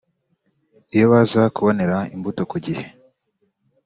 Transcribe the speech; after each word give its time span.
iyo 0.95 1.05
baza 1.11 1.41
kubonera 1.55 1.97
imbuto 2.15 2.41
ku 2.51 2.57
gihe 2.65 2.83